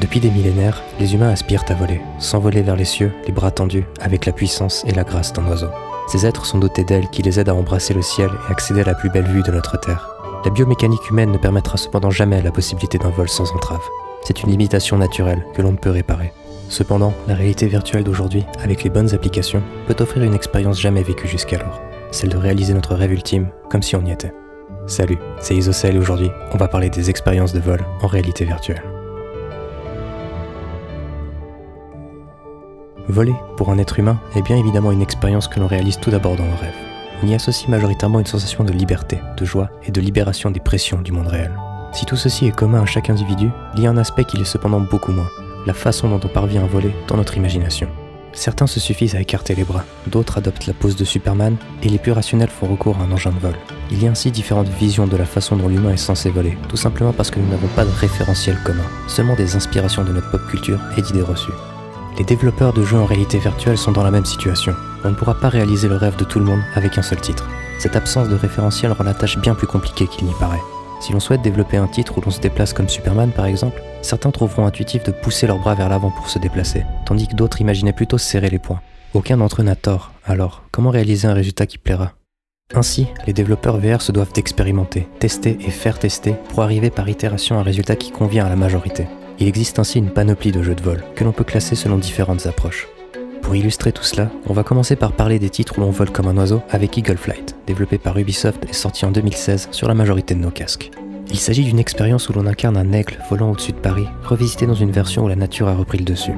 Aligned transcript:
Depuis 0.00 0.20
des 0.20 0.30
millénaires, 0.30 0.82
les 1.00 1.14
humains 1.14 1.30
aspirent 1.30 1.64
à 1.68 1.74
voler, 1.74 2.00
s'envoler 2.20 2.62
vers 2.62 2.76
les 2.76 2.84
cieux, 2.84 3.12
les 3.26 3.32
bras 3.32 3.50
tendus, 3.50 3.84
avec 4.00 4.26
la 4.26 4.32
puissance 4.32 4.84
et 4.86 4.92
la 4.92 5.02
grâce 5.02 5.32
d'un 5.32 5.46
oiseau. 5.46 5.68
Ces 6.06 6.24
êtres 6.24 6.46
sont 6.46 6.58
dotés 6.58 6.84
d'ailes 6.84 7.08
qui 7.10 7.22
les 7.22 7.40
aident 7.40 7.48
à 7.48 7.54
embrasser 7.54 7.94
le 7.94 8.02
ciel 8.02 8.30
et 8.48 8.52
accéder 8.52 8.82
à 8.82 8.84
la 8.84 8.94
plus 8.94 9.10
belle 9.10 9.26
vue 9.26 9.42
de 9.42 9.50
notre 9.50 9.78
Terre. 9.78 10.08
La 10.44 10.52
biomécanique 10.52 11.10
humaine 11.10 11.32
ne 11.32 11.38
permettra 11.38 11.76
cependant 11.76 12.10
jamais 12.10 12.40
la 12.40 12.52
possibilité 12.52 12.96
d'un 12.98 13.10
vol 13.10 13.28
sans 13.28 13.52
entrave. 13.52 13.82
C'est 14.22 14.42
une 14.42 14.50
limitation 14.50 14.98
naturelle 14.98 15.44
que 15.54 15.62
l'on 15.62 15.72
ne 15.72 15.76
peut 15.76 15.90
réparer. 15.90 16.32
Cependant, 16.68 17.12
la 17.26 17.34
réalité 17.34 17.66
virtuelle 17.66 18.04
d'aujourd'hui, 18.04 18.44
avec 18.62 18.84
les 18.84 18.90
bonnes 18.90 19.14
applications, 19.14 19.62
peut 19.88 19.96
offrir 19.98 20.22
une 20.22 20.34
expérience 20.34 20.80
jamais 20.80 21.02
vécue 21.02 21.26
jusqu'alors, 21.26 21.80
celle 22.12 22.30
de 22.30 22.36
réaliser 22.36 22.72
notre 22.72 22.94
rêve 22.94 23.12
ultime 23.12 23.48
comme 23.68 23.82
si 23.82 23.96
on 23.96 24.04
y 24.04 24.12
était. 24.12 24.32
Salut, 24.86 25.18
c'est 25.40 25.56
Isocel 25.56 25.96
et 25.96 25.98
aujourd'hui, 25.98 26.30
on 26.52 26.56
va 26.56 26.68
parler 26.68 26.88
des 26.88 27.10
expériences 27.10 27.52
de 27.52 27.60
vol 27.60 27.80
en 28.00 28.06
réalité 28.06 28.44
virtuelle. 28.44 28.97
Voler, 33.08 33.34
pour 33.56 33.70
un 33.70 33.78
être 33.78 33.98
humain, 33.98 34.20
est 34.36 34.42
bien 34.42 34.56
évidemment 34.56 34.92
une 34.92 35.00
expérience 35.00 35.48
que 35.48 35.58
l'on 35.58 35.66
réalise 35.66 35.98
tout 35.98 36.10
d'abord 36.10 36.36
dans 36.36 36.44
le 36.44 36.54
rêve. 36.60 36.74
On 37.22 37.26
y 37.26 37.34
associe 37.34 37.68
majoritairement 37.68 38.20
une 38.20 38.26
sensation 38.26 38.64
de 38.64 38.72
liberté, 38.72 39.18
de 39.36 39.44
joie 39.46 39.70
et 39.82 39.90
de 39.90 40.00
libération 40.00 40.50
des 40.50 40.60
pressions 40.60 41.00
du 41.00 41.10
monde 41.10 41.26
réel. 41.28 41.52
Si 41.92 42.04
tout 42.04 42.16
ceci 42.16 42.46
est 42.46 42.54
commun 42.54 42.82
à 42.82 42.86
chaque 42.86 43.08
individu, 43.08 43.48
il 43.76 43.82
y 43.82 43.86
a 43.86 43.90
un 43.90 43.96
aspect 43.96 44.24
qui 44.24 44.36
l'est 44.36 44.44
cependant 44.44 44.80
beaucoup 44.80 45.12
moins, 45.12 45.30
la 45.66 45.72
façon 45.72 46.08
dont 46.10 46.20
on 46.22 46.28
parvient 46.28 46.64
à 46.64 46.66
voler 46.66 46.94
dans 47.08 47.16
notre 47.16 47.38
imagination. 47.38 47.88
Certains 48.34 48.66
se 48.66 48.78
suffisent 48.78 49.16
à 49.16 49.20
écarter 49.20 49.54
les 49.54 49.64
bras, 49.64 49.84
d'autres 50.06 50.36
adoptent 50.36 50.66
la 50.66 50.74
pose 50.74 50.94
de 50.94 51.04
Superman, 51.06 51.56
et 51.82 51.88
les 51.88 51.98
plus 51.98 52.12
rationnels 52.12 52.50
font 52.50 52.66
recours 52.66 52.98
à 52.98 53.04
un 53.04 53.10
engin 53.10 53.32
de 53.32 53.38
vol. 53.38 53.54
Il 53.90 54.02
y 54.02 54.06
a 54.06 54.10
ainsi 54.10 54.30
différentes 54.30 54.68
visions 54.68 55.06
de 55.06 55.16
la 55.16 55.24
façon 55.24 55.56
dont 55.56 55.68
l'humain 55.68 55.92
est 55.92 55.96
censé 55.96 56.28
voler, 56.28 56.58
tout 56.68 56.76
simplement 56.76 57.14
parce 57.14 57.30
que 57.30 57.40
nous 57.40 57.48
n'avons 57.48 57.68
pas 57.68 57.86
de 57.86 57.90
référentiel 57.90 58.58
commun, 58.64 58.84
seulement 59.08 59.34
des 59.34 59.56
inspirations 59.56 60.04
de 60.04 60.12
notre 60.12 60.30
pop 60.30 60.46
culture 60.46 60.78
et 60.98 61.02
d'idées 61.02 61.22
reçues. 61.22 61.52
Les 62.18 62.24
développeurs 62.24 62.72
de 62.72 62.82
jeux 62.82 62.98
en 62.98 63.04
réalité 63.04 63.38
virtuelle 63.38 63.78
sont 63.78 63.92
dans 63.92 64.02
la 64.02 64.10
même 64.10 64.24
situation. 64.24 64.74
On 65.04 65.10
ne 65.10 65.14
pourra 65.14 65.38
pas 65.38 65.48
réaliser 65.48 65.86
le 65.86 65.94
rêve 65.94 66.16
de 66.16 66.24
tout 66.24 66.40
le 66.40 66.44
monde 66.44 66.62
avec 66.74 66.98
un 66.98 67.02
seul 67.02 67.20
titre. 67.20 67.48
Cette 67.78 67.94
absence 67.94 68.28
de 68.28 68.34
référentiel 68.34 68.90
rend 68.90 69.04
la 69.04 69.14
tâche 69.14 69.38
bien 69.38 69.54
plus 69.54 69.68
compliquée 69.68 70.08
qu'il 70.08 70.26
n'y 70.26 70.34
paraît. 70.34 70.60
Si 71.00 71.12
l'on 71.12 71.20
souhaite 71.20 71.42
développer 71.42 71.76
un 71.76 71.86
titre 71.86 72.18
où 72.18 72.20
l'on 72.20 72.32
se 72.32 72.40
déplace 72.40 72.72
comme 72.72 72.88
Superman 72.88 73.30
par 73.30 73.46
exemple, 73.46 73.80
certains 74.02 74.32
trouveront 74.32 74.66
intuitif 74.66 75.04
de 75.04 75.12
pousser 75.12 75.46
leurs 75.46 75.60
bras 75.60 75.76
vers 75.76 75.88
l'avant 75.88 76.10
pour 76.10 76.28
se 76.28 76.40
déplacer, 76.40 76.84
tandis 77.06 77.28
que 77.28 77.36
d'autres 77.36 77.60
imaginaient 77.60 77.92
plutôt 77.92 78.18
serrer 78.18 78.50
les 78.50 78.58
poings. 78.58 78.80
Aucun 79.14 79.36
d'entre 79.36 79.60
eux 79.60 79.64
n'a 79.64 79.76
tort, 79.76 80.10
alors 80.24 80.64
comment 80.72 80.90
réaliser 80.90 81.28
un 81.28 81.34
résultat 81.34 81.66
qui 81.66 81.78
plaira? 81.78 82.14
Ainsi, 82.74 83.06
les 83.28 83.32
développeurs 83.32 83.78
VR 83.78 84.02
se 84.02 84.10
doivent 84.10 84.32
d'expérimenter, 84.32 85.08
tester 85.20 85.56
et 85.60 85.70
faire 85.70 86.00
tester 86.00 86.34
pour 86.48 86.62
arriver 86.62 86.90
par 86.90 87.08
itération 87.08 87.56
à 87.56 87.60
un 87.60 87.62
résultat 87.62 87.94
qui 87.94 88.10
convient 88.10 88.44
à 88.44 88.50
la 88.50 88.56
majorité. 88.56 89.06
Il 89.40 89.46
existe 89.46 89.78
ainsi 89.78 89.98
une 89.98 90.10
panoplie 90.10 90.50
de 90.50 90.62
jeux 90.62 90.74
de 90.74 90.82
vol, 90.82 91.04
que 91.14 91.22
l'on 91.22 91.32
peut 91.32 91.44
classer 91.44 91.76
selon 91.76 91.96
différentes 91.96 92.46
approches. 92.46 92.88
Pour 93.40 93.54
illustrer 93.54 93.92
tout 93.92 94.02
cela, 94.02 94.30
on 94.46 94.52
va 94.52 94.64
commencer 94.64 94.96
par 94.96 95.12
parler 95.12 95.38
des 95.38 95.48
titres 95.48 95.78
où 95.78 95.80
l'on 95.80 95.90
vole 95.90 96.10
comme 96.10 96.26
un 96.26 96.36
oiseau 96.36 96.60
avec 96.70 96.98
Eagle 96.98 97.16
Flight, 97.16 97.54
développé 97.66 97.98
par 97.98 98.18
Ubisoft 98.18 98.64
et 98.68 98.72
sorti 98.72 99.04
en 99.04 99.12
2016 99.12 99.68
sur 99.70 99.86
la 99.86 99.94
majorité 99.94 100.34
de 100.34 100.40
nos 100.40 100.50
casques. 100.50 100.90
Il 101.30 101.38
s'agit 101.38 101.62
d'une 101.62 101.78
expérience 101.78 102.28
où 102.28 102.32
l'on 102.32 102.46
incarne 102.46 102.76
un 102.76 102.92
aigle 102.92 103.18
volant 103.30 103.52
au-dessus 103.52 103.72
de 103.72 103.78
Paris, 103.78 104.06
revisité 104.24 104.66
dans 104.66 104.74
une 104.74 104.90
version 104.90 105.24
où 105.24 105.28
la 105.28 105.36
nature 105.36 105.68
a 105.68 105.74
repris 105.74 105.98
le 105.98 106.04
dessus. 106.04 106.32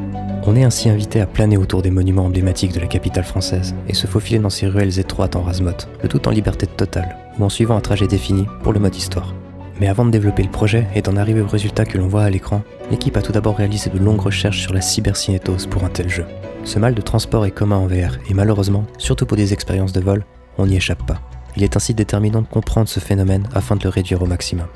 On 0.44 0.54
est 0.54 0.64
ainsi 0.64 0.90
invité 0.90 1.20
à 1.20 1.26
planer 1.26 1.56
autour 1.56 1.80
des 1.80 1.90
monuments 1.90 2.26
emblématiques 2.26 2.74
de 2.74 2.80
la 2.80 2.86
capitale 2.86 3.24
française 3.24 3.74
et 3.88 3.94
se 3.94 4.08
faufiler 4.08 4.40
dans 4.40 4.50
ces 4.50 4.66
ruelles 4.66 4.98
étroites 4.98 5.36
en 5.36 5.42
rasemotte, 5.42 5.88
le 6.02 6.08
tout 6.08 6.28
en 6.28 6.32
liberté 6.32 6.66
totale, 6.66 7.16
ou 7.38 7.44
en 7.44 7.48
suivant 7.48 7.76
un 7.76 7.80
trajet 7.80 8.08
défini 8.08 8.46
pour 8.62 8.72
le 8.72 8.80
mode 8.80 8.96
histoire. 8.96 9.32
Mais 9.80 9.88
avant 9.88 10.04
de 10.04 10.10
développer 10.10 10.42
le 10.42 10.50
projet 10.50 10.86
et 10.94 11.00
d'en 11.00 11.16
arriver 11.16 11.40
au 11.40 11.46
résultat 11.46 11.86
que 11.86 11.96
l'on 11.96 12.06
voit 12.06 12.24
à 12.24 12.30
l'écran, 12.30 12.62
l'équipe 12.90 13.16
a 13.16 13.22
tout 13.22 13.32
d'abord 13.32 13.56
réalisé 13.56 13.88
de 13.88 13.98
longues 13.98 14.20
recherches 14.20 14.60
sur 14.60 14.74
la 14.74 14.82
cybercinétose 14.82 15.66
pour 15.66 15.84
un 15.84 15.88
tel 15.88 16.08
jeu. 16.08 16.26
Ce 16.64 16.78
mal 16.78 16.94
de 16.94 17.00
transport 17.00 17.46
est 17.46 17.50
commun 17.50 17.76
en 17.76 17.86
VR 17.86 18.18
et 18.28 18.34
malheureusement, 18.34 18.84
surtout 18.98 19.24
pour 19.24 19.38
des 19.38 19.54
expériences 19.54 19.94
de 19.94 20.00
vol, 20.00 20.24
on 20.58 20.66
n'y 20.66 20.76
échappe 20.76 21.06
pas. 21.06 21.20
Il 21.56 21.62
est 21.62 21.76
ainsi 21.76 21.94
déterminant 21.94 22.42
de 22.42 22.46
comprendre 22.46 22.88
ce 22.88 23.00
phénomène 23.00 23.48
afin 23.54 23.74
de 23.74 23.84
le 23.84 23.88
réduire 23.88 24.22
au 24.22 24.26
maximum. 24.26 24.66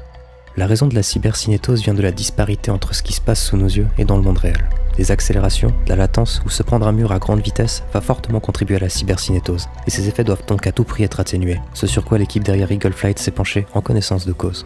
La 0.57 0.67
raison 0.67 0.87
de 0.87 0.95
la 0.95 1.03
cybercinétose 1.03 1.83
vient 1.83 1.95
de 1.95 2.03
la 2.03 2.13
disparité 2.13 2.71
entre 2.71 2.95
ce 2.95 3.03
qui 3.03 3.13
se 3.13 3.21
passe 3.21 3.45
sous 3.45 3.57
nos 3.57 3.67
yeux 3.67 3.89
et 3.99 4.05
dans 4.05 4.17
le 4.17 4.23
monde 4.23 4.39
réel. 4.39 4.65
Des 4.97 5.11
accélérations, 5.11 5.75
de 5.85 5.91
la 5.91 5.97
latence 5.97 6.41
ou 6.47 6.49
se 6.49 6.63
prendre 6.63 6.87
un 6.87 6.93
mur 6.93 7.11
à 7.11 7.19
grande 7.19 7.41
vitesse 7.41 7.83
va 7.93 8.01
fortement 8.01 8.39
contribuer 8.39 8.77
à 8.77 8.81
la 8.81 8.89
cybercinétose, 8.89 9.69
et 9.87 9.91
ces 9.91 10.09
effets 10.09 10.23
doivent 10.23 10.47
donc 10.47 10.69
à 10.69 10.73
tout 10.73 10.85
prix 10.85 11.03
être 11.03 11.19
atténués, 11.19 11.61
ce 11.75 11.89
sur 11.89 12.05
quoi 12.05 12.19
l'équipe 12.19 12.45
derrière 12.45 12.71
Eagle 12.71 12.93
Flight 12.93 13.19
s'est 13.19 13.33
penchée 13.33 13.67
en 13.75 13.81
connaissance 13.81 14.27
de 14.27 14.33
cause. 14.33 14.65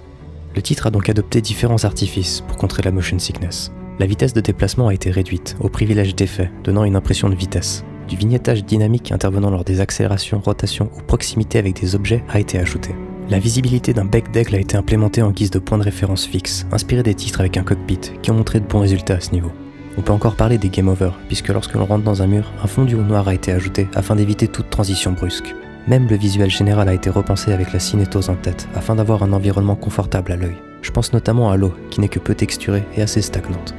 Le 0.58 0.62
titre 0.62 0.88
a 0.88 0.90
donc 0.90 1.08
adopté 1.08 1.40
différents 1.40 1.84
artifices 1.84 2.40
pour 2.40 2.56
contrer 2.56 2.82
la 2.82 2.90
motion 2.90 3.16
sickness. 3.20 3.70
La 4.00 4.06
vitesse 4.06 4.32
de 4.32 4.40
déplacement 4.40 4.88
a 4.88 4.92
été 4.92 5.08
réduite, 5.08 5.56
au 5.60 5.68
privilège 5.68 6.16
d'effet, 6.16 6.50
donnant 6.64 6.82
une 6.82 6.96
impression 6.96 7.28
de 7.28 7.36
vitesse. 7.36 7.84
Du 8.08 8.16
vignettage 8.16 8.64
dynamique 8.64 9.12
intervenant 9.12 9.50
lors 9.50 9.62
des 9.62 9.80
accélérations, 9.80 10.40
rotations 10.40 10.90
ou 10.98 11.02
proximité 11.02 11.60
avec 11.60 11.80
des 11.80 11.94
objets 11.94 12.24
a 12.28 12.40
été 12.40 12.58
ajouté. 12.58 12.90
La 13.30 13.38
visibilité 13.38 13.94
d'un 13.94 14.04
bec 14.04 14.32
d'aigle 14.32 14.56
a 14.56 14.58
été 14.58 14.76
implémentée 14.76 15.22
en 15.22 15.30
guise 15.30 15.52
de 15.52 15.60
point 15.60 15.78
de 15.78 15.84
référence 15.84 16.26
fixe, 16.26 16.66
inspiré 16.72 17.04
des 17.04 17.14
titres 17.14 17.38
avec 17.38 17.56
un 17.56 17.62
cockpit, 17.62 18.00
qui 18.20 18.32
ont 18.32 18.34
montré 18.34 18.58
de 18.58 18.66
bons 18.66 18.80
résultats 18.80 19.14
à 19.14 19.20
ce 19.20 19.30
niveau. 19.30 19.52
On 19.96 20.02
peut 20.02 20.12
encore 20.12 20.34
parler 20.34 20.58
des 20.58 20.70
game 20.70 20.88
over, 20.88 21.10
puisque 21.28 21.50
lorsque 21.50 21.74
l'on 21.74 21.86
rentre 21.86 22.02
dans 22.02 22.20
un 22.20 22.26
mur, 22.26 22.50
un 22.64 22.66
fondu 22.66 22.96
noir 22.96 23.28
a 23.28 23.34
été 23.34 23.52
ajouté 23.52 23.86
afin 23.94 24.16
d'éviter 24.16 24.48
toute 24.48 24.70
transition 24.70 25.12
brusque. 25.12 25.54
Même 25.88 26.06
le 26.06 26.16
visuel 26.16 26.50
général 26.50 26.86
a 26.90 26.92
été 26.92 27.08
repensé 27.08 27.50
avec 27.50 27.72
la 27.72 27.78
cinétose 27.78 28.28
en 28.28 28.34
tête, 28.34 28.68
afin 28.74 28.94
d'avoir 28.94 29.22
un 29.22 29.32
environnement 29.32 29.74
confortable 29.74 30.32
à 30.32 30.36
l'œil. 30.36 30.56
Je 30.82 30.90
pense 30.90 31.14
notamment 31.14 31.50
à 31.50 31.56
l'eau, 31.56 31.72
qui 31.88 32.02
n'est 32.02 32.10
que 32.10 32.18
peu 32.18 32.34
texturée 32.34 32.84
et 32.94 33.00
assez 33.00 33.22
stagnante. 33.22 33.74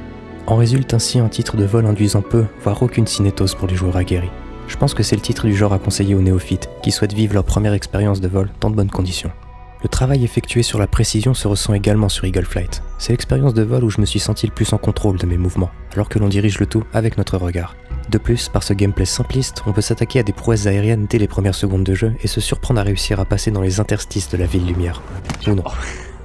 En 0.48 0.56
résulte 0.56 0.92
ainsi 0.92 1.20
un 1.20 1.28
titre 1.28 1.56
de 1.56 1.64
vol 1.64 1.86
induisant 1.86 2.22
peu, 2.22 2.46
voire 2.64 2.82
aucune 2.82 3.06
cinétose 3.06 3.54
pour 3.54 3.68
les 3.68 3.76
joueurs 3.76 3.96
aguerris. 3.96 4.32
Je 4.66 4.76
pense 4.76 4.92
que 4.92 5.04
c'est 5.04 5.14
le 5.14 5.22
titre 5.22 5.46
du 5.46 5.54
genre 5.54 5.72
à 5.72 5.78
conseiller 5.78 6.16
aux 6.16 6.20
néophytes, 6.20 6.68
qui 6.82 6.90
souhaitent 6.90 7.12
vivre 7.12 7.34
leur 7.34 7.44
première 7.44 7.74
expérience 7.74 8.20
de 8.20 8.26
vol 8.26 8.50
dans 8.60 8.70
de 8.70 8.74
bonnes 8.74 8.90
conditions. 8.90 9.30
Le 9.82 9.88
travail 9.88 10.24
effectué 10.24 10.62
sur 10.62 10.78
la 10.78 10.86
précision 10.86 11.32
se 11.32 11.48
ressent 11.48 11.72
également 11.72 12.10
sur 12.10 12.26
Eagle 12.26 12.44
Flight. 12.44 12.82
C'est 12.98 13.12
l'expérience 13.12 13.54
de 13.54 13.62
vol 13.62 13.84
où 13.84 13.90
je 13.90 14.00
me 14.00 14.06
suis 14.06 14.20
senti 14.20 14.46
le 14.46 14.52
plus 14.52 14.72
en 14.74 14.78
contrôle 14.78 15.16
de 15.16 15.26
mes 15.26 15.38
mouvements, 15.38 15.70
alors 15.94 16.08
que 16.08 16.18
l'on 16.18 16.28
dirige 16.28 16.58
le 16.58 16.66
tout 16.66 16.84
avec 16.92 17.16
notre 17.16 17.38
regard. 17.38 17.74
De 18.10 18.18
plus, 18.18 18.48
par 18.48 18.62
ce 18.62 18.74
gameplay 18.74 19.06
simpliste, 19.06 19.62
on 19.66 19.72
peut 19.72 19.80
s'attaquer 19.80 20.18
à 20.18 20.22
des 20.22 20.32
prouesses 20.32 20.66
aériennes 20.66 21.06
dès 21.08 21.18
les 21.18 21.28
premières 21.28 21.54
secondes 21.54 21.84
de 21.84 21.94
jeu 21.94 22.12
et 22.22 22.28
se 22.28 22.40
surprendre 22.40 22.80
à 22.80 22.82
réussir 22.82 23.20
à 23.20 23.24
passer 23.24 23.50
dans 23.50 23.62
les 23.62 23.80
interstices 23.80 24.28
de 24.28 24.36
la 24.36 24.46
ville 24.46 24.66
lumière. 24.66 25.00
Ou 25.46 25.54
non. 25.54 25.64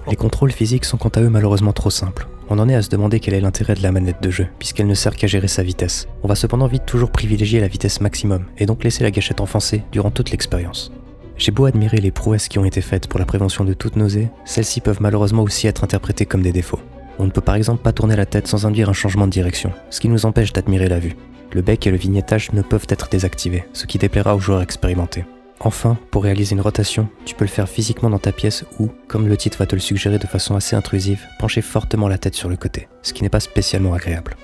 Les 0.07 0.15
contrôles 0.15 0.51
physiques 0.51 0.85
sont 0.85 0.97
quant 0.97 1.09
à 1.09 1.21
eux 1.21 1.29
malheureusement 1.29 1.73
trop 1.73 1.89
simples. 1.89 2.27
On 2.47 2.59
en 2.59 2.69
est 2.69 2.75
à 2.75 2.83
se 2.83 2.89
demander 2.89 3.19
quel 3.19 3.33
est 3.33 3.41
l'intérêt 3.41 3.73
de 3.73 3.81
la 3.81 3.91
manette 3.91 4.21
de 4.21 4.29
jeu, 4.29 4.47
puisqu'elle 4.59 4.85
ne 4.85 4.93
sert 4.93 5.15
qu'à 5.15 5.25
gérer 5.25 5.47
sa 5.47 5.63
vitesse. 5.63 6.07
On 6.21 6.27
va 6.27 6.35
cependant 6.35 6.67
vite 6.67 6.85
toujours 6.85 7.09
privilégier 7.09 7.59
la 7.59 7.67
vitesse 7.67 8.01
maximum, 8.01 8.45
et 8.59 8.67
donc 8.67 8.83
laisser 8.83 9.03
la 9.03 9.09
gâchette 9.09 9.41
enfoncée 9.41 9.81
durant 9.91 10.11
toute 10.11 10.29
l'expérience. 10.29 10.91
J'ai 11.37 11.51
beau 11.51 11.65
admirer 11.65 11.97
les 11.97 12.11
prouesses 12.11 12.47
qui 12.47 12.59
ont 12.59 12.65
été 12.65 12.81
faites 12.81 13.07
pour 13.07 13.19
la 13.19 13.25
prévention 13.25 13.63
de 13.63 13.73
toute 13.73 13.95
nausée, 13.95 14.29
celles-ci 14.45 14.81
peuvent 14.81 15.01
malheureusement 15.01 15.43
aussi 15.43 15.67
être 15.67 15.83
interprétées 15.83 16.25
comme 16.25 16.41
des 16.41 16.51
défauts. 16.51 16.79
On 17.19 17.25
ne 17.25 17.31
peut 17.31 17.41
par 17.41 17.55
exemple 17.55 17.81
pas 17.81 17.93
tourner 17.93 18.15
la 18.15 18.25
tête 18.25 18.47
sans 18.47 18.65
induire 18.65 18.89
un 18.89 18.93
changement 18.93 19.27
de 19.27 19.31
direction, 19.31 19.71
ce 19.89 19.99
qui 19.99 20.09
nous 20.09 20.25
empêche 20.25 20.53
d'admirer 20.53 20.89
la 20.89 20.99
vue 20.99 21.15
le 21.55 21.61
bec 21.61 21.87
et 21.87 21.91
le 21.91 21.97
vignettage 21.97 22.51
ne 22.51 22.61
peuvent 22.61 22.85
être 22.89 23.07
désactivés, 23.09 23.63
ce 23.73 23.85
qui 23.85 23.97
déplaira 23.97 24.35
aux 24.35 24.39
joueurs 24.39 24.61
expérimentés. 24.61 25.25
Enfin, 25.61 25.97
pour 26.11 26.23
réaliser 26.23 26.53
une 26.53 26.61
rotation, 26.61 27.07
tu 27.23 27.33
peux 27.33 27.45
le 27.45 27.49
faire 27.49 27.69
physiquement 27.69 28.09
dans 28.09 28.19
ta 28.19 28.33
pièce 28.33 28.65
ou, 28.77 28.89
comme 29.07 29.27
le 29.27 29.37
titre 29.37 29.57
va 29.57 29.65
te 29.65 29.73
le 29.73 29.81
suggérer 29.81 30.19
de 30.19 30.27
façon 30.27 30.55
assez 30.55 30.75
intrusive, 30.75 31.25
pencher 31.39 31.61
fortement 31.61 32.09
la 32.09 32.17
tête 32.17 32.35
sur 32.35 32.49
le 32.49 32.57
côté, 32.57 32.89
ce 33.01 33.13
qui 33.13 33.23
n'est 33.23 33.29
pas 33.29 33.39
spécialement 33.39 33.93
agréable. 33.93 34.35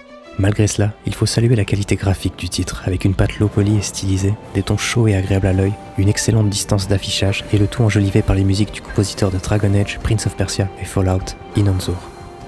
Malgré 0.41 0.65
cela, 0.65 0.91
il 1.05 1.13
faut 1.13 1.27
saluer 1.27 1.55
la 1.55 1.65
qualité 1.65 1.95
graphique 1.95 2.35
du 2.35 2.49
titre, 2.49 2.81
avec 2.87 3.05
une 3.05 3.13
patte 3.13 3.37
low 3.37 3.47
poly 3.47 3.77
et 3.77 3.83
stylisée, 3.83 4.33
des 4.55 4.63
tons 4.63 4.75
chauds 4.75 5.07
et 5.07 5.13
agréables 5.13 5.45
à 5.45 5.53
l'œil, 5.53 5.73
une 5.99 6.09
excellente 6.09 6.49
distance 6.49 6.87
d'affichage 6.87 7.45
et 7.53 7.59
le 7.59 7.67
tout 7.67 7.83
enjolivé 7.83 8.23
par 8.23 8.35
les 8.35 8.43
musiques 8.43 8.73
du 8.73 8.81
compositeur 8.81 9.29
de 9.29 9.37
Dragon 9.37 9.71
Age, 9.75 9.99
Prince 10.01 10.25
of 10.25 10.35
Persia 10.35 10.67
et 10.81 10.85
Fallout, 10.85 11.35
Inonzur. 11.57 11.93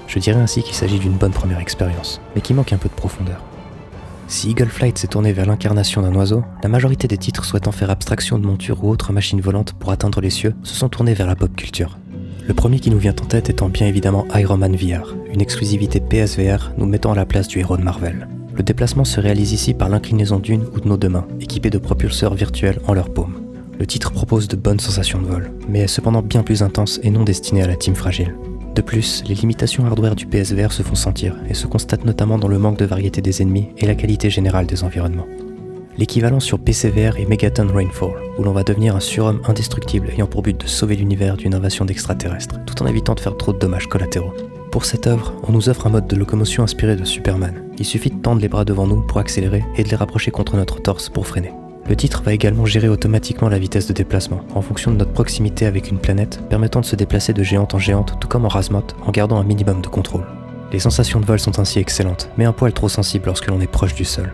Je 0.07 0.17
dirais 0.17 0.39
ainsi 0.39 0.63
qu'il 0.63 0.73
s'agit 0.73 0.97
d'une 0.97 1.17
bonne 1.17 1.33
première 1.33 1.59
expérience, 1.59 2.19
mais 2.33 2.41
qui 2.41 2.55
manque 2.55 2.73
un 2.73 2.77
peu 2.77 2.89
de 2.89 2.95
profondeur. 2.95 3.43
Si 4.27 4.49
Eagle 4.49 4.69
Flight 4.69 4.97
s'est 4.97 5.05
tourné 5.05 5.31
vers 5.31 5.45
l'incarnation 5.45 6.01
d'un 6.01 6.15
oiseau, 6.15 6.43
la 6.63 6.69
majorité 6.69 7.07
des 7.07 7.19
titres 7.19 7.45
souhaitant 7.45 7.71
faire 7.71 7.91
abstraction 7.91 8.39
de 8.39 8.47
monture 8.47 8.83
ou 8.83 8.89
autre 8.89 9.13
machine 9.13 9.39
volante 9.39 9.73
pour 9.73 9.91
atteindre 9.91 10.19
les 10.19 10.31
cieux 10.31 10.55
se 10.63 10.73
sont 10.73 10.89
tournés 10.89 11.13
vers 11.13 11.27
la 11.27 11.35
pop 11.35 11.55
culture. 11.55 11.99
Le 12.45 12.53
premier 12.53 12.79
qui 12.79 12.89
nous 12.89 12.97
vient 12.97 13.15
en 13.21 13.25
tête 13.25 13.49
étant 13.49 13.69
bien 13.69 13.87
évidemment 13.87 14.25
Iron 14.35 14.57
Man 14.57 14.75
VR, 14.75 15.15
une 15.33 15.39
exclusivité 15.39 16.01
PSVR 16.01 16.73
nous 16.77 16.85
mettant 16.85 17.13
à 17.13 17.15
la 17.15 17.25
place 17.25 17.47
du 17.47 17.59
héros 17.59 17.77
de 17.77 17.83
Marvel. 17.83 18.27
Le 18.53 18.63
déplacement 18.63 19.05
se 19.05 19.21
réalise 19.21 19.53
ici 19.53 19.73
par 19.73 19.87
l'inclinaison 19.87 20.39
d'une 20.39 20.65
ou 20.73 20.81
de 20.81 20.87
nos 20.89 20.97
deux 20.97 21.07
mains, 21.07 21.25
équipées 21.39 21.69
de 21.69 21.77
propulseurs 21.77 22.33
virtuels 22.33 22.81
en 22.85 22.93
leur 22.93 23.13
paume. 23.13 23.41
Le 23.79 23.87
titre 23.87 24.11
propose 24.11 24.49
de 24.49 24.57
bonnes 24.57 24.81
sensations 24.81 25.21
de 25.21 25.25
vol, 25.25 25.51
mais 25.69 25.79
est 25.79 25.87
cependant 25.87 26.21
bien 26.21 26.43
plus 26.43 26.63
intense 26.63 26.99
et 27.01 27.11
non 27.11 27.23
destiné 27.23 27.63
à 27.63 27.67
la 27.67 27.77
team 27.77 27.95
fragile. 27.95 28.35
De 28.75 28.81
plus, 28.81 29.23
les 29.25 29.35
limitations 29.35 29.85
hardware 29.85 30.15
du 30.15 30.25
PSVR 30.25 30.73
se 30.73 30.83
font 30.83 30.95
sentir 30.95 31.37
et 31.49 31.53
se 31.53 31.67
constatent 31.67 32.05
notamment 32.05 32.37
dans 32.37 32.49
le 32.49 32.59
manque 32.59 32.77
de 32.77 32.85
variété 32.85 33.21
des 33.21 33.41
ennemis 33.41 33.69
et 33.77 33.85
la 33.85 33.95
qualité 33.95 34.29
générale 34.29 34.65
des 34.65 34.83
environnements. 34.83 35.27
L'équivalent 35.97 36.39
sur 36.39 36.57
PCVR 36.57 37.19
est 37.19 37.27
Megaton 37.27 37.67
Rainfall, 37.71 38.19
où 38.37 38.43
l'on 38.43 38.51
va 38.51 38.63
devenir 38.63 38.95
un 38.95 38.99
surhomme 38.99 39.41
indestructible 39.47 40.09
ayant 40.09 40.25
pour 40.25 40.41
but 40.41 40.59
de 40.59 40.67
sauver 40.67 40.95
l'univers 40.95 41.37
d'une 41.37 41.53
invasion 41.53 41.85
d'extraterrestres, 41.85 42.59
tout 42.65 42.81
en 42.81 42.87
évitant 42.87 43.13
de 43.13 43.19
faire 43.19 43.37
trop 43.37 43.53
de 43.53 43.59
dommages 43.59 43.87
collatéraux. 43.87 44.33
Pour 44.71 44.85
cette 44.85 45.05
œuvre, 45.05 45.33
on 45.47 45.51
nous 45.51 45.69
offre 45.69 45.85
un 45.85 45.91
mode 45.91 46.07
de 46.07 46.15
locomotion 46.15 46.63
inspiré 46.63 46.95
de 46.95 47.03
Superman. 47.03 47.63
Il 47.77 47.85
suffit 47.85 48.09
de 48.09 48.19
tendre 48.19 48.41
les 48.41 48.47
bras 48.47 48.65
devant 48.65 48.87
nous 48.87 49.01
pour 49.01 49.19
accélérer 49.19 49.63
et 49.77 49.83
de 49.83 49.89
les 49.89 49.95
rapprocher 49.95 50.31
contre 50.31 50.57
notre 50.57 50.81
torse 50.81 51.09
pour 51.09 51.27
freiner. 51.27 51.53
Le 51.87 51.95
titre 51.95 52.23
va 52.23 52.33
également 52.33 52.65
gérer 52.65 52.89
automatiquement 52.89 53.49
la 53.49 53.59
vitesse 53.59 53.85
de 53.85 53.93
déplacement 53.93 54.41
en 54.55 54.61
fonction 54.61 54.89
de 54.89 54.97
notre 54.97 55.11
proximité 55.11 55.67
avec 55.67 55.91
une 55.91 55.99
planète, 55.99 56.39
permettant 56.49 56.81
de 56.81 56.85
se 56.85 56.95
déplacer 56.95 57.33
de 57.33 57.43
géante 57.43 57.75
en 57.75 57.79
géante, 57.79 58.15
tout 58.19 58.27
comme 58.27 58.45
en 58.45 58.49
Razmot, 58.49 58.87
en 59.05 59.11
gardant 59.11 59.37
un 59.37 59.43
minimum 59.43 59.81
de 59.81 59.87
contrôle. 59.87 60.25
Les 60.71 60.79
sensations 60.79 61.19
de 61.19 61.25
vol 61.25 61.39
sont 61.39 61.59
ainsi 61.59 61.77
excellentes, 61.77 62.31
mais 62.35 62.45
un 62.45 62.53
poil 62.53 62.73
trop 62.73 62.89
sensibles 62.89 63.27
lorsque 63.27 63.47
l'on 63.47 63.61
est 63.61 63.67
proche 63.67 63.93
du 63.93 64.05
sol. 64.05 64.33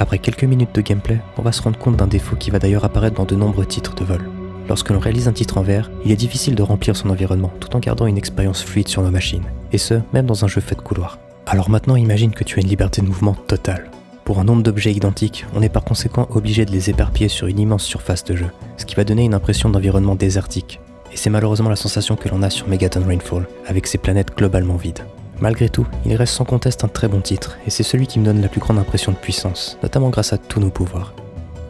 Après 0.00 0.18
quelques 0.18 0.44
minutes 0.44 0.74
de 0.74 0.80
gameplay, 0.80 1.20
on 1.36 1.42
va 1.42 1.52
se 1.52 1.60
rendre 1.60 1.78
compte 1.78 1.96
d'un 1.96 2.06
défaut 2.06 2.34
qui 2.34 2.50
va 2.50 2.58
d'ailleurs 2.58 2.86
apparaître 2.86 3.16
dans 3.16 3.26
de 3.26 3.36
nombreux 3.36 3.66
titres 3.66 3.94
de 3.94 4.02
vol. 4.02 4.30
Lorsque 4.66 4.88
l'on 4.88 4.98
réalise 4.98 5.28
un 5.28 5.32
titre 5.32 5.58
en 5.58 5.62
VR, 5.62 5.90
il 6.06 6.10
est 6.10 6.16
difficile 6.16 6.54
de 6.54 6.62
remplir 6.62 6.96
son 6.96 7.10
environnement 7.10 7.52
tout 7.60 7.76
en 7.76 7.80
gardant 7.80 8.06
une 8.06 8.16
expérience 8.16 8.62
fluide 8.62 8.88
sur 8.88 9.02
nos 9.02 9.10
machines, 9.10 9.44
et 9.72 9.78
ce, 9.78 10.00
même 10.14 10.24
dans 10.24 10.42
un 10.42 10.48
jeu 10.48 10.62
fait 10.62 10.74
de 10.74 10.80
couloirs. 10.80 11.18
Alors 11.44 11.68
maintenant 11.68 11.96
imagine 11.96 12.30
que 12.30 12.44
tu 12.44 12.58
as 12.58 12.62
une 12.62 12.68
liberté 12.68 13.02
de 13.02 13.08
mouvement 13.08 13.34
totale. 13.34 13.90
Pour 14.24 14.38
un 14.38 14.44
nombre 14.44 14.62
d'objets 14.62 14.92
identiques, 14.92 15.44
on 15.54 15.60
est 15.60 15.68
par 15.68 15.84
conséquent 15.84 16.28
obligé 16.30 16.64
de 16.64 16.72
les 16.72 16.88
éparpiller 16.88 17.28
sur 17.28 17.46
une 17.48 17.58
immense 17.58 17.84
surface 17.84 18.24
de 18.24 18.36
jeu, 18.36 18.48
ce 18.78 18.86
qui 18.86 18.94
va 18.94 19.04
donner 19.04 19.24
une 19.24 19.34
impression 19.34 19.68
d'environnement 19.68 20.14
désertique. 20.14 20.80
Et 21.12 21.18
c'est 21.18 21.28
malheureusement 21.28 21.68
la 21.68 21.76
sensation 21.76 22.16
que 22.16 22.30
l'on 22.30 22.42
a 22.42 22.48
sur 22.48 22.68
Megaton 22.68 23.04
Rainfall, 23.06 23.46
avec 23.66 23.86
ses 23.86 23.98
planètes 23.98 24.34
globalement 24.34 24.76
vides. 24.76 25.04
Malgré 25.40 25.68
tout, 25.68 25.86
il 26.04 26.14
reste 26.16 26.34
sans 26.34 26.44
conteste 26.44 26.84
un 26.84 26.88
très 26.88 27.08
bon 27.08 27.20
titre, 27.20 27.58
et 27.66 27.70
c'est 27.70 27.82
celui 27.82 28.06
qui 28.06 28.18
me 28.18 28.24
donne 28.24 28.42
la 28.42 28.48
plus 28.48 28.60
grande 28.60 28.78
impression 28.78 29.12
de 29.12 29.16
puissance, 29.16 29.78
notamment 29.82 30.10
grâce 30.10 30.32
à 30.32 30.38
tous 30.38 30.60
nos 30.60 30.70
pouvoirs. 30.70 31.14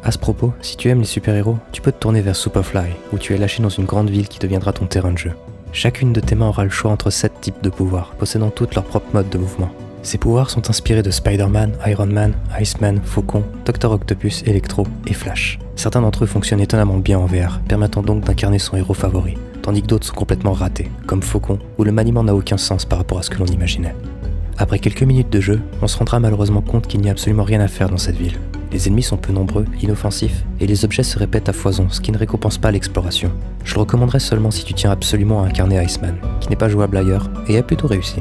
À 0.03 0.11
ce 0.11 0.19
propos, 0.19 0.53
si 0.61 0.77
tu 0.77 0.89
aimes 0.89 1.01
les 1.01 1.05
super-héros, 1.05 1.59
tu 1.73 1.81
peux 1.81 1.93
te 1.93 1.99
tourner 1.99 2.21
vers 2.21 2.35
Superfly, 2.35 2.89
où 3.13 3.19
tu 3.19 3.35
es 3.35 3.39
lâché 3.39 3.63
dans 3.63 3.69
une 3.69 3.85
grande 3.85 4.11
ville 4.11 4.29
qui 4.29 4.39
deviendra 4.39 4.73
ton 4.73 4.87
terrain 4.87 5.13
de 5.13 5.19
jeu. 5.19 5.33
Chacune 5.73 6.13
de 6.13 6.21
tes 6.21 6.35
mains 6.35 6.49
aura 6.49 6.65
le 6.65 6.71
choix 6.71 6.91
entre 6.91 7.11
7 7.11 7.41
types 7.41 7.63
de 7.63 7.71
pouvoirs, 7.71 8.13
possédant 8.19 8.51
toutes 8.51 8.75
leurs 8.75 8.85
propres 8.85 9.15
modes 9.15 9.29
de 9.29 9.39
mouvement. 9.39 9.71
Ces 10.03 10.19
pouvoirs 10.19 10.51
sont 10.51 10.71
inspirés 10.71 11.03
de 11.03 11.11
Spider-Man, 11.11 11.73
Iron 11.87 12.07
Man, 12.07 12.33
Iceman, 12.59 13.01
Faucon, 13.05 13.45
Doctor 13.67 13.93
Octopus, 13.93 14.43
Electro 14.47 14.87
et 15.07 15.13
Flash. 15.13 15.59
Certains 15.77 16.01
d'entre 16.01 16.25
eux 16.25 16.27
fonctionnent 16.27 16.61
étonnamment 16.61 16.97
bien 16.97 17.19
en 17.19 17.27
VR, 17.27 17.61
permettant 17.69 18.03
donc 18.03 18.25
d'incarner 18.25 18.59
son 18.59 18.79
héros 18.79 18.95
favori, 18.95 19.37
tandis 19.63 19.83
que 19.83 19.87
d'autres 19.87 20.07
sont 20.07 20.15
complètement 20.15 20.53
ratés, 20.53 20.91
comme 21.07 21.23
Faucon, 21.23 21.59
où 21.79 21.85
le 21.85 21.93
maniement 21.93 22.25
n'a 22.25 22.35
aucun 22.35 22.57
sens 22.57 22.85
par 22.85 22.99
rapport 22.99 23.19
à 23.19 23.23
ce 23.23 23.31
que 23.31 23.39
l'on 23.39 23.47
imaginait. 23.47 23.95
Après 24.59 24.79
quelques 24.79 25.03
minutes 25.03 25.31
de 25.31 25.41
jeu, 25.41 25.61
on 25.81 25.87
se 25.87 25.97
rendra 25.97 26.21
malheureusement 26.21 26.61
compte 26.61 26.87
qu'il 26.87 27.01
n'y 27.01 27.09
a 27.09 27.13
absolument 27.13 27.45
rien 27.45 27.61
à 27.61 27.69
faire 27.69 27.89
dans 27.89 27.97
cette 27.97 28.17
ville. 28.17 28.39
Les 28.73 28.89
ennemis 28.89 29.03
sont 29.03 29.17
peu 29.17 29.33
nombreux, 29.33 29.65
inoffensifs, 29.83 30.45
et 30.61 30.67
les 30.67 30.85
objets 30.85 31.03
se 31.03 31.19
répètent 31.19 31.49
à 31.49 31.53
foison, 31.53 31.89
ce 31.89 32.01
qui 32.01 32.13
ne 32.13 32.19
récompense 32.19 32.59
pas 32.59 32.71
l'exploration. 32.71 33.33
Je 33.65 33.75
le 33.75 33.81
recommanderais 33.81 34.21
seulement 34.21 34.51
si 34.51 34.65
tu 34.65 34.75
tiens 34.75 34.91
absolument 34.91 35.43
à 35.43 35.47
incarner 35.47 35.83
Iceman, 35.83 36.17
qui 36.41 36.51
n'est 36.51 36.57
pas 36.57 36.69
jouable 36.69 36.99
ailleurs, 36.99 37.31
et 37.49 37.57
a 37.57 37.63
plutôt 37.63 37.89
réussi. 37.89 38.21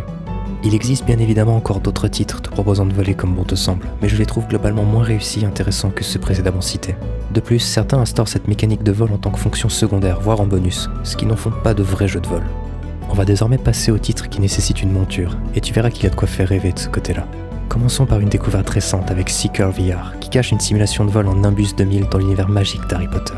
Il 0.62 0.76
existe 0.76 1.06
bien 1.06 1.20
évidemment 1.20 1.56
encore 1.56 1.80
d'autres 1.80 2.10
titres 2.10 2.42
te 2.42 2.50
proposant 2.50 2.86
de 2.86 2.94
voler 2.94 3.14
comme 3.14 3.34
bon 3.34 3.46
te 3.46 3.56
semble, 3.56 3.88
mais 4.02 4.10
je 4.10 4.18
les 4.18 4.26
trouve 4.26 4.48
globalement 4.48 4.84
moins 4.84 5.04
réussis 5.04 5.42
et 5.42 5.46
intéressants 5.46 5.90
que 5.90 6.04
ceux 6.04 6.20
précédemment 6.20 6.60
cités. 6.60 6.96
De 7.34 7.40
plus, 7.40 7.60
certains 7.60 8.00
instaurent 8.00 8.28
cette 8.28 8.50
mécanique 8.50 8.84
de 8.84 8.92
vol 8.92 9.14
en 9.14 9.18
tant 9.18 9.32
que 9.32 9.40
fonction 9.40 9.70
secondaire, 9.70 10.20
voire 10.20 10.42
en 10.42 10.48
bonus, 10.48 10.90
ce 11.04 11.16
qui 11.16 11.26
n'en 11.26 11.38
font 11.38 11.54
pas 11.64 11.74
de 11.74 11.84
vrais 11.84 12.10
jeux 12.10 12.20
de 12.20 12.28
vol. 12.28 12.44
On 13.10 13.14
va 13.14 13.24
désormais 13.24 13.58
passer 13.58 13.92
au 13.92 13.98
titre 13.98 14.28
qui 14.28 14.42
nécessite 14.42 14.84
une 14.84 14.92
monture, 14.92 15.38
et 15.56 15.62
tu 15.62 15.74
verras 15.74 15.92
qu'il 15.92 16.04
y 16.04 16.08
a 16.08 16.10
de 16.10 16.16
quoi 16.16 16.28
faire 16.28 16.50
rêver 16.50 16.74
de 16.74 16.80
ce 16.80 16.90
côté-là. 16.90 17.26
Commençons 17.70 18.06
par 18.06 18.20
une 18.20 18.30
découverte 18.30 18.70
récente 18.70 19.12
avec 19.12 19.30
Seeker 19.30 19.72
VR, 19.72 20.20
qui 20.20 20.30
cache 20.30 20.52
une 20.52 20.60
simulation 20.60 21.06
de 21.06 21.12
vol 21.12 21.28
en 21.28 21.36
Nimbus 21.36 21.70
2000 21.78 22.08
dans 22.10 22.18
l'univers 22.18 22.50
magique 22.50 22.86
d'Harry 22.90 23.08
Potter. 23.08 23.36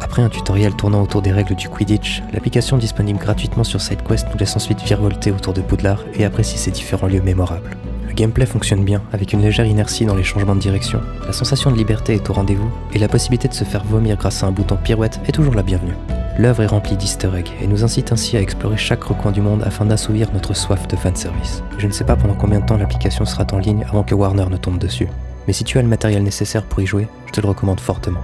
Après 0.00 0.22
un 0.22 0.28
tutoriel 0.28 0.74
tournant 0.74 1.02
autour 1.02 1.22
des 1.22 1.32
règles 1.32 1.54
du 1.54 1.68
Quidditch, 1.68 2.22
l'application 2.32 2.76
disponible 2.76 3.18
gratuitement 3.18 3.64
sur 3.64 3.80
SideQuest 3.80 4.28
nous 4.30 4.38
laisse 4.38 4.56
ensuite 4.56 4.82
virevolter 4.82 5.30
autour 5.32 5.52
de 5.52 5.62
Poudlard 5.62 6.04
et 6.14 6.24
apprécier 6.24 6.58
ses 6.58 6.70
différents 6.70 7.06
lieux 7.06 7.22
mémorables. 7.22 7.76
Le 8.06 8.14
gameplay 8.14 8.46
fonctionne 8.46 8.84
bien, 8.84 9.02
avec 9.12 9.32
une 9.32 9.42
légère 9.42 9.66
inertie 9.66 10.06
dans 10.06 10.14
les 10.14 10.22
changements 10.22 10.54
de 10.54 10.60
direction, 10.60 11.00
la 11.26 11.32
sensation 11.32 11.70
de 11.70 11.76
liberté 11.76 12.14
est 12.14 12.30
au 12.30 12.32
rendez-vous, 12.32 12.70
et 12.94 12.98
la 12.98 13.08
possibilité 13.08 13.48
de 13.48 13.54
se 13.54 13.64
faire 13.64 13.84
vomir 13.84 14.16
grâce 14.16 14.42
à 14.42 14.46
un 14.46 14.52
bouton 14.52 14.76
pirouette 14.76 15.20
est 15.26 15.32
toujours 15.32 15.54
la 15.54 15.62
bienvenue. 15.62 15.96
L'œuvre 16.38 16.62
est 16.62 16.66
remplie 16.66 16.96
d'easter 16.96 17.30
eggs 17.34 17.50
et 17.62 17.66
nous 17.66 17.82
incite 17.82 18.12
ainsi 18.12 18.36
à 18.36 18.42
explorer 18.42 18.76
chaque 18.76 19.04
recoin 19.04 19.32
du 19.32 19.40
monde 19.40 19.62
afin 19.64 19.86
d'assouvir 19.86 20.30
notre 20.34 20.54
soif 20.54 20.86
de 20.86 20.96
fanservice. 20.96 21.62
Je 21.78 21.86
ne 21.86 21.92
sais 21.92 22.04
pas 22.04 22.16
pendant 22.16 22.34
combien 22.34 22.60
de 22.60 22.66
temps 22.66 22.76
l'application 22.76 23.24
sera 23.24 23.46
en 23.52 23.58
ligne 23.58 23.86
avant 23.88 24.02
que 24.02 24.14
Warner 24.14 24.46
ne 24.50 24.58
tombe 24.58 24.78
dessus, 24.78 25.08
mais 25.46 25.54
si 25.54 25.64
tu 25.64 25.78
as 25.78 25.82
le 25.82 25.88
matériel 25.88 26.22
nécessaire 26.22 26.64
pour 26.64 26.80
y 26.80 26.86
jouer, 26.86 27.08
je 27.26 27.32
te 27.32 27.40
le 27.40 27.48
recommande 27.48 27.80
fortement. 27.80 28.20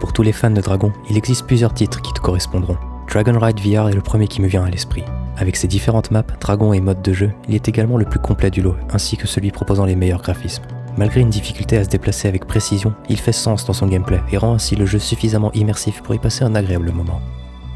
Pour 0.00 0.12
tous 0.12 0.22
les 0.22 0.32
fans 0.32 0.50
de 0.50 0.60
Dragon, 0.60 0.92
il 1.08 1.16
existe 1.16 1.46
plusieurs 1.46 1.74
titres 1.74 2.02
qui 2.02 2.12
te 2.12 2.20
correspondront. 2.20 2.76
Dragon 3.08 3.38
Ride 3.38 3.60
VR 3.60 3.88
est 3.88 3.94
le 3.94 4.00
premier 4.00 4.28
qui 4.28 4.40
me 4.40 4.48
vient 4.48 4.64
à 4.64 4.70
l'esprit. 4.70 5.04
Avec 5.36 5.56
ses 5.56 5.68
différentes 5.68 6.10
maps, 6.10 6.24
dragons 6.40 6.72
et 6.72 6.80
modes 6.80 7.02
de 7.02 7.12
jeu, 7.12 7.30
il 7.48 7.54
est 7.54 7.68
également 7.68 7.96
le 7.96 8.04
plus 8.04 8.20
complet 8.20 8.50
du 8.50 8.62
lot, 8.62 8.76
ainsi 8.92 9.16
que 9.16 9.26
celui 9.26 9.50
proposant 9.50 9.84
les 9.84 9.96
meilleurs 9.96 10.22
graphismes. 10.22 10.64
Malgré 10.96 11.20
une 11.20 11.30
difficulté 11.30 11.76
à 11.76 11.84
se 11.84 11.88
déplacer 11.88 12.28
avec 12.28 12.46
précision, 12.46 12.94
il 13.08 13.18
fait 13.18 13.32
sens 13.32 13.64
dans 13.64 13.72
son 13.72 13.88
gameplay 13.88 14.20
et 14.30 14.38
rend 14.38 14.54
ainsi 14.54 14.76
le 14.76 14.86
jeu 14.86 14.98
suffisamment 14.98 15.52
immersif 15.52 16.02
pour 16.02 16.14
y 16.14 16.18
passer 16.18 16.44
un 16.44 16.54
agréable 16.54 16.92
moment. 16.92 17.20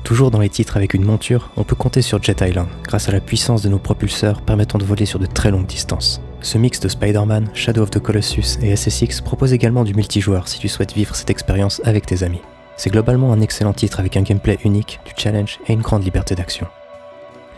Toujours 0.05 0.31
dans 0.31 0.39
les 0.39 0.49
titres 0.49 0.77
avec 0.77 0.95
une 0.95 1.05
monture, 1.05 1.51
on 1.57 1.65
peut 1.65 1.77
compter 1.77 2.01
sur 2.01 2.23
Jet 2.23 2.41
Island, 2.41 2.69
grâce 2.85 3.09
à 3.09 3.13
la 3.13 3.21
puissance 3.21 3.63
de 3.63 3.69
nos 3.69 3.79
propulseurs 3.79 4.41
permettant 4.43 4.79
de 4.79 4.85
voler 4.85 5.05
sur 5.05 5.19
de 5.19 5.27
très 5.27 5.51
longues 5.51 5.67
distances. 5.67 6.21
Ce 6.41 6.57
mix 6.57 6.79
de 6.79 6.89
Spider-Man, 6.89 7.49
Shadow 7.53 7.83
of 7.83 7.91
the 7.91 7.99
Colossus 7.99 8.59
et 8.63 8.75
SSX 8.75 9.21
propose 9.21 9.53
également 9.53 9.83
du 9.83 9.95
multijoueur 9.95 10.47
si 10.47 10.59
tu 10.61 10.69
souhaites 10.69 10.95
vivre 10.95 11.17
cette 11.17 11.31
expérience 11.31 11.81
avec 11.85 12.07
tes 12.07 12.23
amis. 12.23 12.41
C'est 12.77 12.91
globalement 12.91 13.33
un 13.33 13.41
excellent 13.41 13.73
titre 13.73 13.99
avec 13.99 14.17
un 14.17 14.23
gameplay 14.23 14.57
unique, 14.65 15.01
du 15.05 15.13
challenge 15.17 15.59
et 15.67 15.73
une 15.73 15.83
grande 15.83 16.05
liberté 16.05 16.37
d'action. 16.37 16.69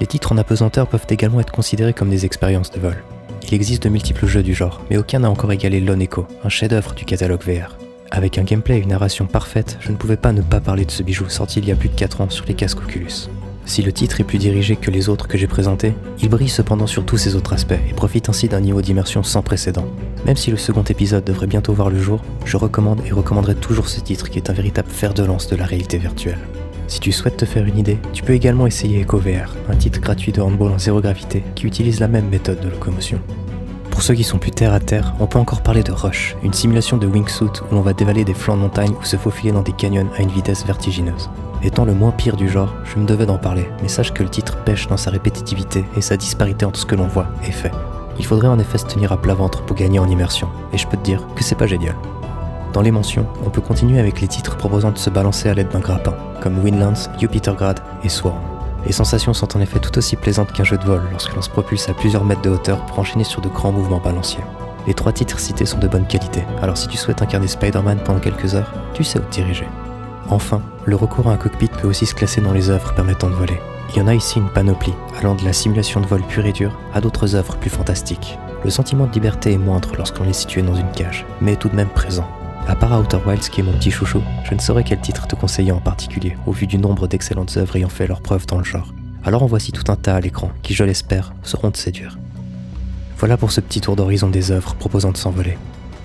Les 0.00 0.06
titres 0.06 0.32
en 0.32 0.38
apesanteur 0.38 0.86
peuvent 0.86 1.06
également 1.10 1.40
être 1.40 1.52
considérés 1.52 1.92
comme 1.92 2.08
des 2.08 2.24
expériences 2.24 2.70
de 2.70 2.80
vol. 2.80 3.04
Il 3.42 3.52
existe 3.52 3.82
de 3.82 3.90
multiples 3.90 4.26
jeux 4.26 4.42
du 4.42 4.54
genre, 4.54 4.80
mais 4.88 4.96
aucun 4.96 5.18
n'a 5.20 5.30
encore 5.30 5.52
égalé 5.52 5.80
Lone 5.80 6.00
Echo, 6.00 6.26
un 6.42 6.48
chef-d'œuvre 6.48 6.94
du 6.94 7.04
catalogue 7.04 7.42
VR. 7.42 7.76
Avec 8.10 8.38
un 8.38 8.44
gameplay 8.44 8.78
et 8.78 8.82
une 8.82 8.88
narration 8.88 9.26
parfaite, 9.26 9.76
je 9.80 9.92
ne 9.92 9.96
pouvais 9.96 10.16
pas 10.16 10.32
ne 10.32 10.42
pas 10.42 10.60
parler 10.60 10.86
de 10.86 10.90
ce 10.90 11.02
bijou 11.02 11.28
sorti 11.28 11.58
il 11.58 11.68
y 11.68 11.72
a 11.72 11.76
plus 11.76 11.90
de 11.90 11.94
4 11.94 12.22
ans 12.22 12.30
sur 12.30 12.46
les 12.46 12.54
casques 12.54 12.80
Oculus. 12.80 13.28
Si 13.70 13.82
le 13.82 13.92
titre 13.92 14.20
est 14.20 14.24
plus 14.24 14.38
dirigé 14.38 14.74
que 14.74 14.90
les 14.90 15.08
autres 15.08 15.28
que 15.28 15.38
j'ai 15.38 15.46
présentés, 15.46 15.94
il 16.20 16.28
brille 16.28 16.48
cependant 16.48 16.88
sur 16.88 17.06
tous 17.06 17.18
ses 17.18 17.36
autres 17.36 17.52
aspects 17.52 17.78
et 17.88 17.92
profite 17.92 18.28
ainsi 18.28 18.48
d'un 18.48 18.60
niveau 18.60 18.82
d'immersion 18.82 19.22
sans 19.22 19.42
précédent. 19.42 19.86
Même 20.26 20.34
si 20.34 20.50
le 20.50 20.56
second 20.56 20.82
épisode 20.82 21.22
devrait 21.22 21.46
bientôt 21.46 21.72
voir 21.72 21.88
le 21.88 22.00
jour, 22.00 22.20
je 22.44 22.56
recommande 22.56 23.00
et 23.06 23.12
recommanderai 23.12 23.54
toujours 23.54 23.88
ce 23.88 24.00
titre 24.00 24.28
qui 24.28 24.38
est 24.38 24.50
un 24.50 24.54
véritable 24.54 24.90
fer 24.90 25.14
de 25.14 25.22
lance 25.22 25.46
de 25.46 25.54
la 25.54 25.66
réalité 25.66 25.98
virtuelle. 25.98 26.40
Si 26.88 26.98
tu 26.98 27.12
souhaites 27.12 27.36
te 27.36 27.44
faire 27.44 27.64
une 27.64 27.78
idée, 27.78 28.00
tu 28.12 28.24
peux 28.24 28.32
également 28.32 28.66
essayer 28.66 29.02
EcoVR, 29.02 29.54
un 29.68 29.76
titre 29.76 30.00
gratuit 30.00 30.32
de 30.32 30.40
handball 30.40 30.72
en 30.72 30.78
zéro 30.80 31.00
gravité 31.00 31.44
qui 31.54 31.68
utilise 31.68 32.00
la 32.00 32.08
même 32.08 32.28
méthode 32.28 32.58
de 32.58 32.70
locomotion. 32.70 33.20
Pour 33.90 34.02
ceux 34.02 34.14
qui 34.14 34.24
sont 34.24 34.38
plus 34.38 34.50
terre 34.50 34.72
à 34.72 34.80
terre, 34.80 35.14
on 35.20 35.26
peut 35.26 35.38
encore 35.38 35.62
parler 35.62 35.82
de 35.82 35.92
Rush, 35.92 36.36
une 36.42 36.52
simulation 36.52 36.96
de 36.96 37.06
wingsuit 37.06 37.60
où 37.70 37.74
l'on 37.74 37.82
va 37.82 37.92
dévaler 37.92 38.24
des 38.24 38.34
flancs 38.34 38.56
de 38.56 38.62
montagne 38.62 38.94
ou 38.98 39.04
se 39.04 39.16
faufiler 39.16 39.52
dans 39.52 39.62
des 39.62 39.72
canyons 39.72 40.08
à 40.16 40.22
une 40.22 40.30
vitesse 40.30 40.64
vertigineuse. 40.64 41.28
Étant 41.62 41.84
le 41.84 41.92
moins 41.92 42.10
pire 42.10 42.36
du 42.36 42.48
genre, 42.48 42.74
je 42.84 42.98
me 42.98 43.06
devais 43.06 43.26
d'en 43.26 43.36
parler, 43.36 43.68
mais 43.82 43.88
sache 43.88 44.14
que 44.14 44.22
le 44.22 44.30
titre 44.30 44.56
pêche 44.64 44.86
dans 44.86 44.96
sa 44.96 45.10
répétitivité 45.10 45.84
et 45.96 46.00
sa 46.00 46.16
disparité 46.16 46.64
entre 46.64 46.80
ce 46.80 46.86
que 46.86 46.94
l'on 46.94 47.08
voit 47.08 47.26
et 47.46 47.52
fait. 47.52 47.72
Il 48.18 48.24
faudrait 48.24 48.48
en 48.48 48.58
effet 48.58 48.78
se 48.78 48.86
tenir 48.86 49.12
à 49.12 49.20
plat 49.20 49.34
ventre 49.34 49.62
pour 49.64 49.76
gagner 49.76 49.98
en 49.98 50.08
immersion, 50.08 50.48
et 50.72 50.78
je 50.78 50.86
peux 50.86 50.96
te 50.96 51.04
dire 51.04 51.26
que 51.36 51.44
c'est 51.44 51.54
pas 51.54 51.66
génial. 51.66 51.96
Dans 52.72 52.82
les 52.82 52.92
mentions, 52.92 53.26
on 53.44 53.50
peut 53.50 53.60
continuer 53.60 53.98
avec 53.98 54.20
les 54.20 54.28
titres 54.28 54.56
proposant 54.56 54.92
de 54.92 54.98
se 54.98 55.10
balancer 55.10 55.48
à 55.48 55.54
l'aide 55.54 55.68
d'un 55.68 55.80
grappin, 55.80 56.14
comme 56.40 56.58
Windlands, 56.64 57.10
Jupitergrad 57.18 57.80
et 58.04 58.08
Swarm. 58.08 58.49
Les 58.86 58.92
sensations 58.92 59.34
sont 59.34 59.56
en 59.56 59.60
effet 59.60 59.78
tout 59.78 59.96
aussi 59.98 60.16
plaisantes 60.16 60.52
qu'un 60.52 60.64
jeu 60.64 60.78
de 60.78 60.84
vol 60.84 61.02
lorsque 61.10 61.34
l'on 61.34 61.42
se 61.42 61.50
propulse 61.50 61.88
à 61.88 61.94
plusieurs 61.94 62.24
mètres 62.24 62.42
de 62.42 62.50
hauteur 62.50 62.84
pour 62.86 62.98
enchaîner 62.98 63.24
sur 63.24 63.40
de 63.40 63.48
grands 63.48 63.72
mouvements 63.72 64.00
balanciers. 64.00 64.44
Les 64.86 64.94
trois 64.94 65.12
titres 65.12 65.38
cités 65.38 65.66
sont 65.66 65.78
de 65.78 65.88
bonne 65.88 66.06
qualité, 66.06 66.44
alors 66.62 66.76
si 66.76 66.88
tu 66.88 66.96
souhaites 66.96 67.22
incarner 67.22 67.48
Spider-Man 67.48 68.00
pendant 68.04 68.20
quelques 68.20 68.54
heures, 68.54 68.72
tu 68.94 69.04
sais 69.04 69.18
où 69.18 69.22
te 69.22 69.32
diriger. 69.32 69.66
Enfin, 70.28 70.62
le 70.84 70.96
recours 70.96 71.28
à 71.28 71.32
un 71.32 71.36
cockpit 71.36 71.68
peut 71.68 71.88
aussi 71.88 72.06
se 72.06 72.14
classer 72.14 72.40
dans 72.40 72.52
les 72.52 72.70
œuvres 72.70 72.94
permettant 72.94 73.28
de 73.28 73.34
voler. 73.34 73.60
Il 73.90 73.98
y 73.98 74.02
en 74.02 74.06
a 74.06 74.14
ici 74.14 74.38
une 74.38 74.48
panoplie, 74.48 74.94
allant 75.18 75.34
de 75.34 75.44
la 75.44 75.52
simulation 75.52 76.00
de 76.00 76.06
vol 76.06 76.22
pure 76.22 76.46
et 76.46 76.52
dure 76.52 76.78
à 76.94 77.00
d'autres 77.00 77.34
œuvres 77.34 77.56
plus 77.56 77.70
fantastiques. 77.70 78.38
Le 78.64 78.70
sentiment 78.70 79.06
de 79.06 79.12
liberté 79.12 79.52
est 79.52 79.58
moindre 79.58 79.92
lorsqu'on 79.96 80.24
est 80.24 80.32
situé 80.32 80.62
dans 80.62 80.74
une 80.74 80.90
cage, 80.92 81.26
mais 81.40 81.54
est 81.54 81.56
tout 81.56 81.68
de 81.68 81.76
même 81.76 81.88
présent. 81.88 82.28
À 82.66 82.76
part 82.76 82.98
Outer 82.98 83.18
Wilds 83.26 83.48
qui 83.50 83.60
est 83.60 83.64
mon 83.64 83.72
petit 83.72 83.90
chouchou, 83.90 84.22
je 84.44 84.54
ne 84.54 84.60
saurais 84.60 84.84
quel 84.84 85.00
titre 85.00 85.26
te 85.26 85.34
conseiller 85.34 85.72
en 85.72 85.80
particulier, 85.80 86.36
au 86.46 86.52
vu 86.52 86.66
du 86.66 86.78
nombre 86.78 87.08
d'excellentes 87.08 87.56
œuvres 87.56 87.76
ayant 87.76 87.88
fait 87.88 88.06
leur 88.06 88.20
preuve 88.20 88.46
dans 88.46 88.58
le 88.58 88.64
genre. 88.64 88.92
Alors 89.24 89.42
en 89.42 89.46
voici 89.46 89.72
tout 89.72 89.90
un 89.90 89.96
tas 89.96 90.14
à 90.14 90.20
l'écran, 90.20 90.50
qui 90.62 90.74
je 90.74 90.84
l'espère, 90.84 91.32
seront 91.42 91.70
de 91.70 91.76
séduire. 91.76 92.18
Voilà 93.18 93.36
pour 93.36 93.52
ce 93.52 93.60
petit 93.60 93.80
tour 93.80 93.96
d'horizon 93.96 94.28
des 94.28 94.50
œuvres 94.50 94.74
proposant 94.74 95.12
de 95.12 95.16
s'envoler. 95.16 95.58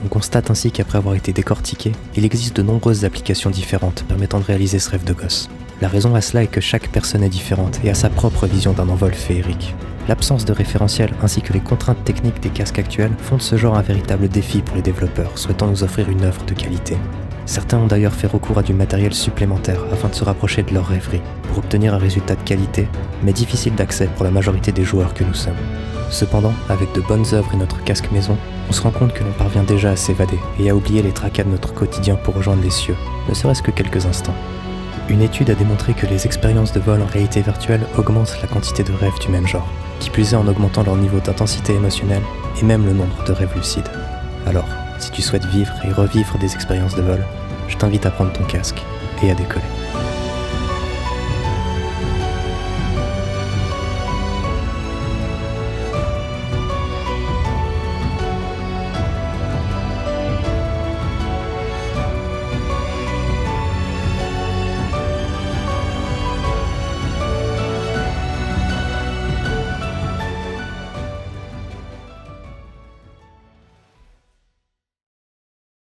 On 0.04 0.08
constate 0.08 0.52
ainsi 0.52 0.72
qu'après 0.72 0.98
avoir 0.98 1.16
été 1.16 1.32
décortiqué, 1.32 1.94
il 2.16 2.26
existe 2.26 2.56
de 2.56 2.62
nombreuses 2.62 3.06
applications 3.06 3.50
différentes 3.50 4.04
permettant 4.04 4.40
de 4.40 4.46
réaliser 4.46 4.80
ce 4.80 4.90
rêve 4.90 5.06
de 5.06 5.14
gosse. 5.14 5.50
La 5.82 5.88
raison 5.88 6.16
à 6.16 6.22
cela 6.22 6.44
est 6.44 6.48
que 6.48 6.62
chaque 6.62 6.90
personne 6.90 7.24
est 7.24 7.30
différente 7.30 7.80
et 7.84 7.90
a 7.90 7.94
sa 7.94 8.10
propre 8.10 8.48
vision 8.48 8.74
d'un 8.74 8.90
envol 8.90 9.14
féerique. 9.14 9.76
L'absence 10.08 10.46
de 10.46 10.54
référentiel 10.54 11.12
ainsi 11.24 11.42
que 11.42 11.54
les 11.54 11.60
contraintes 11.60 12.04
techniques 12.04 12.40
des 12.40 12.50
casques 12.50 12.78
actuels 12.78 13.14
font 13.18 13.38
de 13.38 13.42
ce 13.42 13.58
genre 13.58 13.76
un 13.76 13.82
véritable 13.82 14.28
défi 14.28 14.62
pour 14.62 14.76
les 14.76 14.84
développeurs 14.84 15.38
souhaitant 15.38 15.68
nous 15.68 15.84
offrir 15.84 16.10
une 16.10 16.24
œuvre 16.24 16.46
de 16.46 16.54
qualité. 16.54 16.98
Certains 17.48 17.78
ont 17.78 17.88
d'ailleurs 17.88 18.14
fait 18.14 18.28
recours 18.28 18.58
à 18.58 18.64
du 18.64 18.74
matériel 18.74 19.14
supplémentaire 19.14 19.80
afin 19.92 20.10
de 20.10 20.16
se 20.16 20.24
rapprocher 20.24 20.64
de 20.64 20.74
leur 20.74 20.88
rêverie, 20.88 21.22
pour 21.48 21.60
obtenir 21.60 21.94
un 21.94 22.00
résultat 22.00 22.36
de 22.36 22.44
qualité, 22.44 22.88
mais 23.24 23.34
difficile 23.34 23.76
d'accès 23.76 24.08
pour 24.16 24.26
la 24.26 24.32
majorité 24.32 24.72
des 24.72 24.84
joueurs 24.84 25.14
que 25.14 25.24
nous 25.24 25.34
sommes. 25.34 25.54
Cependant, 26.10 26.54
avec 26.70 26.92
de 26.94 27.02
bonnes 27.02 27.26
œuvres 27.34 27.54
et 27.54 27.58
notre 27.58 27.84
casque 27.84 28.12
maison, 28.12 28.38
on 28.70 28.74
se 28.74 28.82
rend 28.82 28.92
compte 28.92 29.14
que 29.14 29.24
l'on 29.24 29.32
parvient 29.32 29.64
déjà 29.64 29.92
à 29.92 29.96
s'évader 29.96 30.40
et 30.60 30.70
à 30.70 30.76
oublier 30.76 31.02
les 31.02 31.12
tracas 31.12 31.44
de 31.44 31.50
notre 31.50 31.74
quotidien 31.74 32.16
pour 32.16 32.36
rejoindre 32.36 32.64
les 32.64 32.70
cieux, 32.70 32.96
ne 33.28 33.34
serait-ce 33.34 33.64
que 33.64 33.72
quelques 33.72 34.06
instants. 34.06 34.36
Une 35.08 35.22
étude 35.22 35.52
a 35.52 35.56
démontré 35.56 35.94
que 35.94 36.08
les 36.08 36.26
expériences 36.26 36.74
de 36.74 36.80
vol 36.80 37.02
en 37.02 37.06
réalité 37.06 37.42
virtuelle 37.42 37.86
augmentent 37.98 38.38
la 38.42 38.48
quantité 38.48 38.84
de 38.84 38.92
rêves 38.92 39.20
du 39.22 39.30
même 39.30 39.48
genre, 39.48 39.70
qui 40.00 40.10
plus 40.10 40.34
est 40.34 40.36
en 40.36 40.48
augmentant 40.48 40.84
leur 40.84 40.96
niveau 40.96 41.20
d'intensité 41.20 41.74
émotionnelle 41.74 42.24
et 42.60 42.66
même 42.66 42.86
le 42.86 42.94
nombre 42.94 43.24
de 43.24 43.32
rêves 43.32 43.56
lucides. 43.56 43.90
Alors, 44.48 44.68
si 44.98 45.12
tu 45.12 45.22
souhaites 45.22 45.46
vivre 45.46 45.74
et 45.84 45.92
revivre 45.92 46.38
des 46.40 46.54
expériences 46.56 46.96
de 46.96 47.04
vol, 47.04 47.24
je 47.68 47.78
t'invite 47.78 48.06
à 48.06 48.12
prendre 48.12 48.34
ton 48.34 48.44
casque 48.46 48.82
et 49.22 49.30
à 49.30 49.36
décoller. 49.36 49.62